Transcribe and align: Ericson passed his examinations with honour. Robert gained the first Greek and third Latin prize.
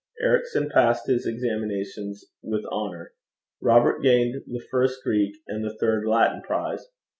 Ericson 0.19 0.67
passed 0.73 1.05
his 1.05 1.27
examinations 1.27 2.25
with 2.41 2.65
honour. 2.71 3.13
Robert 3.61 4.01
gained 4.01 4.41
the 4.47 4.65
first 4.71 5.03
Greek 5.03 5.35
and 5.45 5.63
third 5.79 6.07
Latin 6.07 6.41
prize. 6.41 6.87